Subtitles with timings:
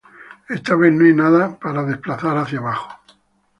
[0.49, 2.89] Esta vez, no hay nada para "desplazar hacia abajo".